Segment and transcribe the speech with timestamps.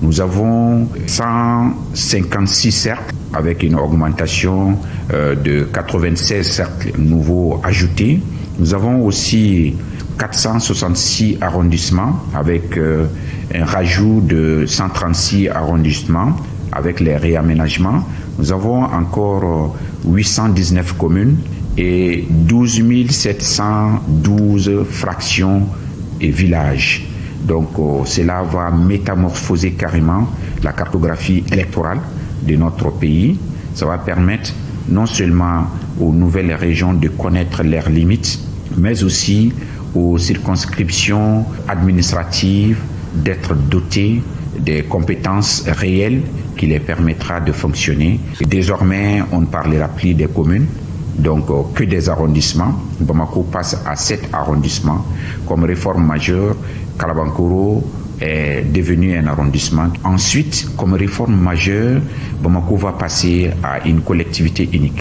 [0.00, 4.78] Nous avons 156 cercles avec une augmentation
[5.10, 8.20] de 96 cercles nouveaux ajoutés.
[8.60, 9.74] Nous avons aussi
[10.16, 16.36] 466 arrondissements avec un rajout de 136 arrondissements
[16.70, 18.04] avec les réaménagements.
[18.38, 19.76] Nous avons encore
[20.06, 21.38] 819 communes
[21.76, 25.66] et 12 712 fractions
[26.20, 27.04] et villages.
[27.42, 27.68] Donc
[28.06, 30.28] cela va métamorphoser carrément
[30.62, 32.00] la cartographie électorale
[32.42, 33.38] de notre pays.
[33.74, 34.52] Ça va permettre
[34.88, 35.66] non seulement
[36.00, 38.40] aux nouvelles régions de connaître leurs limites,
[38.76, 39.52] mais aussi
[39.94, 42.78] aux circonscriptions administratives
[43.14, 44.22] d'être dotées
[44.58, 46.22] des compétences réelles
[46.56, 48.20] qui les permettra de fonctionner.
[48.40, 50.66] Désormais, on ne parlera plus des communes,
[51.18, 52.74] donc que des arrondissements.
[53.00, 55.04] Bamako passe à sept arrondissements.
[55.46, 56.56] Comme réforme majeure,
[56.98, 57.82] Kalabankoro
[58.20, 59.88] est devenu un arrondissement.
[60.04, 62.00] Ensuite, comme réforme majeure,
[62.42, 64.94] Bamako va passer à une collectivité unique.